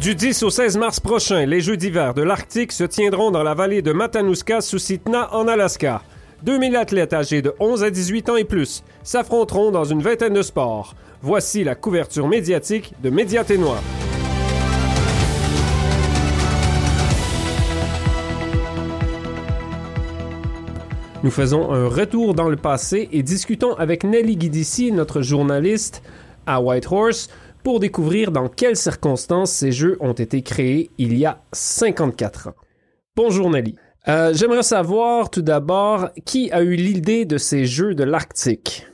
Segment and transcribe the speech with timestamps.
[0.00, 3.54] Du 10 au 16 mars prochain, les Jeux d'hiver de l'Arctique se tiendront dans la
[3.54, 6.02] vallée de Matanuska sous Sitna en Alaska.
[6.44, 10.42] 2000 athlètes âgés de 11 à 18 ans et plus s'affronteront dans une vingtaine de
[10.42, 10.94] sports.
[11.20, 13.80] Voici la couverture médiatique de Média Ténois.
[21.24, 26.04] Nous faisons un retour dans le passé et discutons avec Nelly Guidici, notre journaliste
[26.46, 27.28] à Whitehorse,
[27.68, 32.54] pour découvrir dans quelles circonstances ces jeux ont été créés il y a 54 ans.
[33.14, 33.74] Bonjour Nelly.
[34.08, 38.86] Euh, J'aimerais savoir tout d'abord qui a eu l'idée de ces jeux de l'Arctique?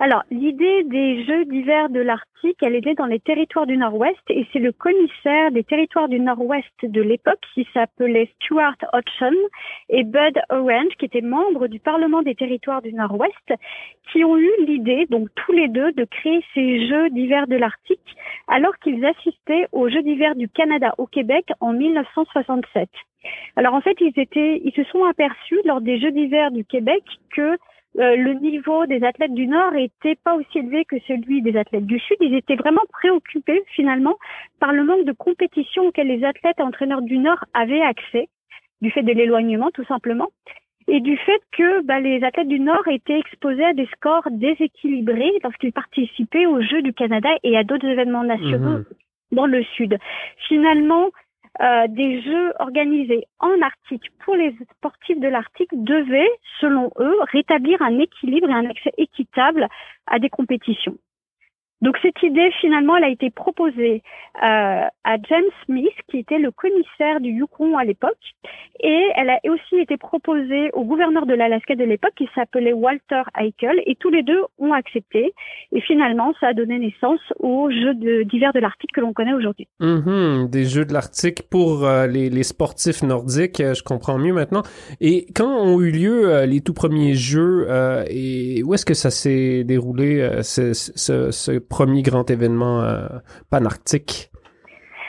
[0.00, 4.46] Alors, l'idée des Jeux d'hiver de l'Arctique, elle était dans les territoires du Nord-Ouest et
[4.52, 9.34] c'est le commissaire des territoires du Nord-Ouest de l'époque qui s'appelait Stuart Hodgson
[9.88, 13.54] et Bud Orange, qui étaient membres du Parlement des territoires du Nord-Ouest,
[14.12, 18.16] qui ont eu l'idée, donc tous les deux, de créer ces Jeux d'hiver de l'Arctique
[18.48, 22.88] alors qu'ils assistaient aux Jeux d'hiver du Canada au Québec en 1967.
[23.56, 27.02] Alors en fait, ils étaient, ils se sont aperçus lors des Jeux d'hiver du Québec
[27.34, 27.56] que
[27.98, 31.86] euh, le niveau des athlètes du Nord était pas aussi élevé que celui des athlètes
[31.86, 32.16] du Sud.
[32.20, 34.16] Ils étaient vraiment préoccupés finalement
[34.60, 38.28] par le manque de compétition auquel les athlètes et entraîneurs du Nord avaient accès,
[38.80, 40.28] du fait de l'éloignement tout simplement,
[40.88, 45.32] et du fait que bah, les athlètes du Nord étaient exposés à des scores déséquilibrés
[45.42, 48.84] lorsqu'ils participaient aux Jeux du Canada et à d'autres événements nationaux Mhm.
[49.32, 49.96] dans le Sud.
[50.48, 51.10] Finalement,
[51.60, 57.80] euh, des jeux organisés en Arctique pour les sportifs de l'Arctique devaient, selon eux, rétablir
[57.80, 59.68] un équilibre et un accès équitable
[60.06, 60.96] à des compétitions.
[61.84, 64.02] Donc cette idée, finalement, elle a été proposée
[64.42, 68.16] euh, à James Smith, qui était le commissaire du Yukon à l'époque,
[68.80, 73.22] et elle a aussi été proposée au gouverneur de l'Alaska de l'époque, qui s'appelait Walter
[73.38, 75.34] Heikel, et tous les deux ont accepté.
[75.72, 77.94] Et finalement, ça a donné naissance aux Jeux
[78.24, 79.68] d'hiver de l'Arctique que l'on connaît aujourd'hui.
[79.80, 84.62] Mhm, des Jeux de l'Arctique pour euh, les, sportifs nordiques, euh, je comprends mieux maintenant.
[85.02, 87.66] Et quand ont eu lieu euh, les tout premiers Jeux
[88.08, 93.08] et où est-ce que ça s'est déroulé, ce, ce, ce premier grand événement euh,
[93.50, 94.30] panarctique?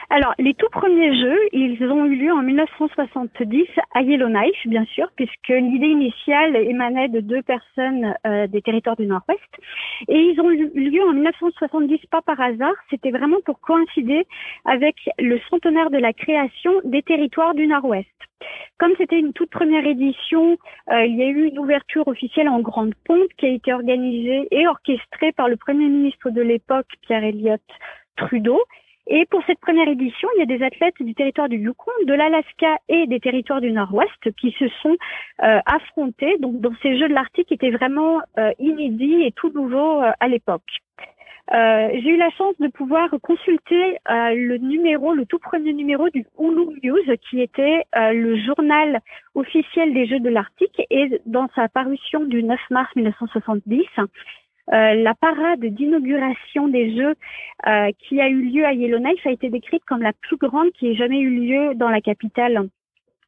[0.10, 5.08] Alors, les tout premiers jeux, ils ont eu lieu en 1970 à Yellowknife, bien sûr,
[5.16, 9.42] puisque l'idée initiale émanait de deux personnes euh, des territoires du Nord-Ouest.
[10.08, 14.26] Et ils ont eu lieu en 1970 pas par hasard, c'était vraiment pour coïncider
[14.66, 18.08] avec le centenaire de la création des territoires du Nord-Ouest.
[18.78, 20.58] Comme c'était une toute première édition,
[20.92, 24.48] euh, il y a eu une ouverture officielle en grande pompe qui a été organisée
[24.52, 27.62] et orchestrée par le Premier ministre de l'époque, Pierre Elliott
[28.18, 28.62] Trudeau.
[29.08, 32.14] Et pour cette première édition, il y a des athlètes du territoire du Yukon, de
[32.14, 34.98] l'Alaska et des territoires du Nord-Ouest qui se sont
[35.44, 36.38] euh, affrontés.
[36.40, 40.12] Donc, dans ces Jeux de l'Arctique, qui étaient vraiment euh, inédits et tout nouveaux euh,
[40.20, 40.64] à l'époque.
[41.54, 46.10] Euh, J'ai eu la chance de pouvoir consulter euh, le numéro, le tout premier numéro
[46.10, 49.00] du Hulu News, qui était euh, le journal
[49.36, 53.86] officiel des Jeux de l'Arctique, et dans sa parution du 9 mars 1970.
[54.74, 57.16] Euh, la parade d'inauguration des Jeux
[57.68, 60.88] euh, qui a eu lieu à Yellowknife a été décrite comme la plus grande qui
[60.88, 62.68] ait jamais eu lieu dans la capitale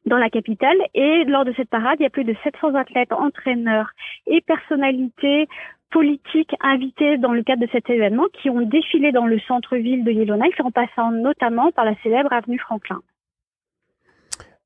[0.06, 3.12] dans la capitale et lors de cette parade, il y a plus de 700 athlètes,
[3.12, 3.90] entraîneurs
[4.26, 5.48] et personnalités
[5.90, 10.12] politiques invités dans le cadre de cet événement qui ont défilé dans le centre-ville de
[10.12, 13.00] Yellowknife en passant notamment par la célèbre avenue Franklin.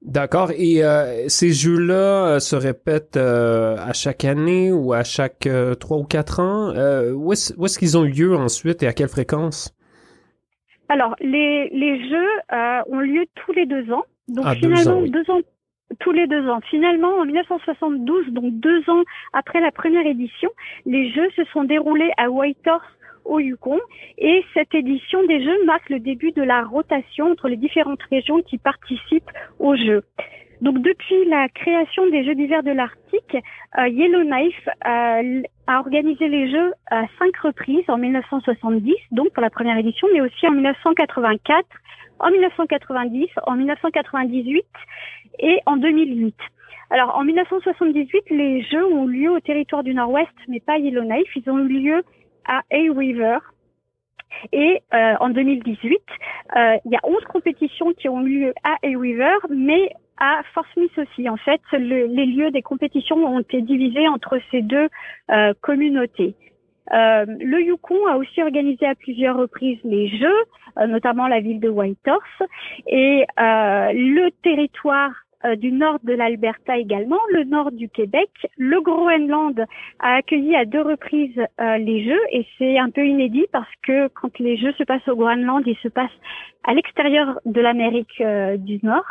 [0.04, 0.50] D'accord.
[0.56, 5.48] Et euh, ces jeux-là euh, se répètent euh, à chaque année ou à chaque
[5.78, 6.72] trois ou quatre ans?
[7.14, 9.74] Où est-ce qu'ils ont lieu ensuite et à quelle fréquence?
[10.88, 12.28] Alors, les, les jeux
[12.88, 14.04] ont lieu tous les deux ans.
[14.28, 15.10] Donc Ah, deux finalement, ans, oui.
[15.10, 15.40] deux ans,
[16.00, 16.60] tous les deux ans.
[16.68, 19.02] Finalement, en 1972, donc deux ans
[19.32, 20.50] après la première édition,
[20.84, 22.84] les jeux se sont déroulés à Whitehorse
[23.24, 23.78] au Yukon
[24.18, 28.42] et cette édition des jeux marque le début de la rotation entre les différentes régions
[28.42, 29.30] qui participent
[29.62, 30.02] aux jeux.
[30.60, 33.36] Donc depuis la création des Jeux d'hiver de l'Arctique,
[33.78, 39.50] euh, Yellowknife euh, a organisé les Jeux à cinq reprises en 1970, donc pour la
[39.50, 41.66] première édition, mais aussi en 1984,
[42.20, 44.64] en 1990, en 1998
[45.40, 46.36] et en 2008.
[46.90, 51.34] Alors en 1978, les Jeux ont eu lieu au territoire du Nord-Ouest, mais pas Yellowknife.
[51.34, 52.02] Ils ont eu lieu
[52.46, 53.38] à Hay River.
[54.52, 56.00] Et euh, en 2018,
[56.56, 60.66] euh, il y a 11 compétitions qui ont eu lieu à River, mais à Fort
[60.74, 61.28] Smith aussi.
[61.28, 64.88] En fait, le- les lieux des compétitions ont été divisés entre ces deux
[65.30, 66.34] euh, communautés.
[66.92, 70.42] Euh, le Yukon a aussi organisé à plusieurs reprises les Jeux,
[70.78, 72.42] euh, notamment la ville de Whitehorse,
[72.86, 75.12] et euh, le territoire
[75.44, 78.30] euh, du nord de l'Alberta également, le nord du Québec.
[78.56, 79.64] Le Groenland
[79.98, 84.08] a accueilli à deux reprises euh, les Jeux et c'est un peu inédit parce que
[84.08, 86.10] quand les Jeux se passent au Groenland, ils se passent
[86.64, 89.06] à l'extérieur de l'Amérique euh, du Nord.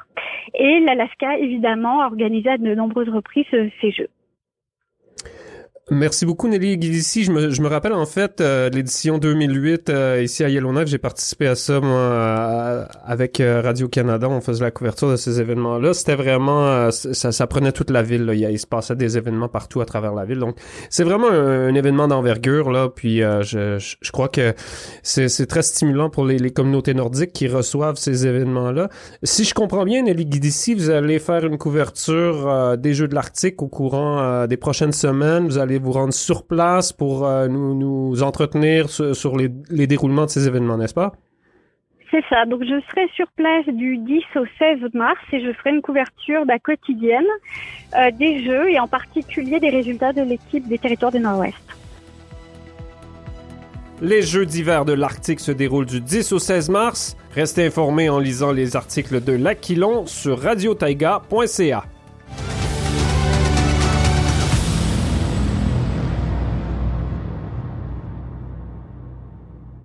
[0.54, 3.46] Et l'Alaska, évidemment, a organisé à de nombreuses reprises
[3.82, 4.10] ces Jeux.
[5.94, 7.26] Merci beaucoup Nelly Guidici.
[7.26, 10.88] Je me, je me rappelle en fait euh, l'édition 2008 euh, ici à Yellowknife.
[10.88, 14.30] J'ai participé à ça moi avec euh, Radio Canada.
[14.30, 15.94] On faisait la couverture de ces événements-là.
[15.94, 18.24] C'était vraiment euh, ça, ça, prenait toute la ville.
[18.24, 18.34] Là.
[18.34, 20.40] Il, se passait des événements partout à travers la ville.
[20.40, 20.56] Donc
[20.90, 22.88] c'est vraiment un, événement d'envergure là.
[22.88, 24.54] Puis je, je, crois que
[25.04, 28.88] c'est très stimulant pour les, les, communautés nordiques qui reçoivent ces événements-là.
[29.24, 33.62] Si je comprends bien Nelly Guidici, vous allez faire une couverture des Jeux de l'Arctique
[33.62, 35.48] au courant des prochaines semaines.
[35.48, 40.26] Vous allez vous rendre sur place pour euh, nous, nous, entretenir sur, les, les, déroulements
[40.26, 41.14] de ces événements, n'est-ce pas?
[42.12, 42.46] C'est ça.
[42.46, 46.46] Donc, je serai sur place du 10 au 16 mars et je ferai une couverture
[46.46, 47.26] bah, quotidienne
[47.96, 51.56] euh, des Jeux et en particulier des résultats de l'équipe des territoires du Nord-Ouest.
[54.02, 57.16] Les Jeux d'hiver de l'Arctique se déroulent du 10 au 16 mars.
[57.34, 61.84] Restez informés en lisant les articles de L'Aquilon sur radiotaiga.ca.